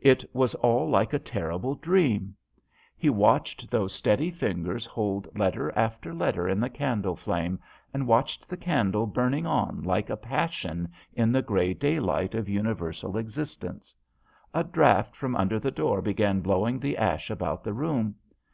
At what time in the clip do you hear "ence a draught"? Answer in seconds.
13.64-15.14